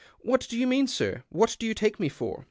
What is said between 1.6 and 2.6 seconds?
you take me for